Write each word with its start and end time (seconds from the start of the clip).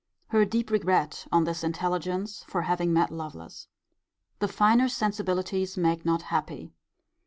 Her 0.29 0.45
deep 0.45 0.71
regret 0.71 1.27
on 1.31 1.43
this 1.43 1.63
intelligence, 1.63 2.43
for 2.47 2.63
having 2.63 2.91
met 2.91 3.11
Lovelace. 3.11 3.67
The 4.39 4.47
finer 4.47 4.89
sensibilities 4.89 5.77
make 5.77 6.05
not 6.05 6.23
happy. 6.33 6.73